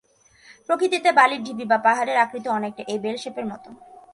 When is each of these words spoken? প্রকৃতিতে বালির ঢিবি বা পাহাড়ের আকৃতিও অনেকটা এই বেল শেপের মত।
প্রকৃতিতে 0.67 1.09
বালির 1.17 1.41
ঢিবি 1.45 1.65
বা 1.71 1.77
পাহাড়ের 1.85 2.17
আকৃতিও 2.23 2.55
অনেকটা 2.57 2.83
এই 2.91 2.99
বেল 3.03 3.17
শেপের 3.23 3.45
মত। 3.51 3.63